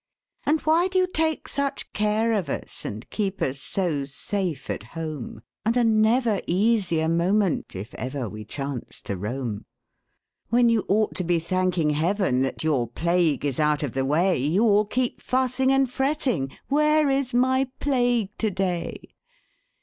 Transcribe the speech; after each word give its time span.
And 0.47 0.61
why 0.61 0.87
do 0.87 0.97
you 0.97 1.05
take 1.05 1.47
such 1.47 1.93
care 1.93 2.33
of 2.33 2.49
us, 2.49 2.85
And 2.85 3.07
keep 3.11 3.39
us 3.39 3.61
so 3.61 4.03
safe 4.05 4.67
at 4.71 4.81
home, 4.97 5.43
And 5.63 5.77
are 5.77 5.83
never 5.83 6.41
easy 6.47 7.01
a 7.01 7.07
moment 7.07 7.75
If 7.75 7.93
ever 7.93 8.27
we 8.27 8.43
chance 8.43 8.99
to 9.03 9.15
roam? 9.15 9.65
When 10.49 10.69
you 10.69 10.85
ought 10.87 11.13
to 11.17 11.23
be 11.23 11.37
thanking 11.37 11.91
Heaven 11.91 12.41
That 12.41 12.63
your 12.63 12.87
plague 12.87 13.45
is 13.45 13.59
out 13.59 13.83
of 13.83 13.91
the 13.91 14.03
way, 14.03 14.39
You 14.39 14.63
all 14.65 14.85
keep 14.85 15.21
fussing 15.21 15.71
and 15.71 15.87
fretting 15.87 16.51
"Where 16.67 17.07
is 17.11 17.35
my 17.35 17.69
Plague 17.79 18.35
to 18.39 18.49
day?" 18.49 19.11